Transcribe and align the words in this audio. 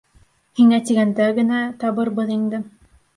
Һиңә 0.59 0.79
тигәндә 0.87 1.27
генә 1.39 1.59
табырбыҙ 1.83 2.33
инде. 2.37 2.61